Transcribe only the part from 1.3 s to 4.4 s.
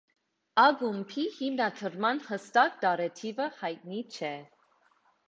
հիմնադրման հստակ տարեթիվը հայտնի չէ։